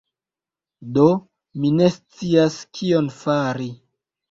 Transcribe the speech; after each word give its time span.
Do, 0.95 1.03
mi 1.59 1.71
ne 1.81 1.91
scias 1.97 2.59
kion 2.81 3.13
fari... 3.21 3.71